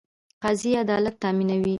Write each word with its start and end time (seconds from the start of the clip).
قاضي 0.43 0.77
عدالت 0.77 1.21
تامینوي 1.21 1.69